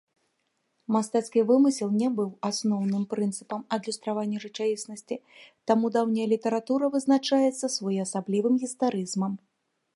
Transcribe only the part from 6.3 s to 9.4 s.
літаратура вызначаецца своеасаблівым гістарызмам.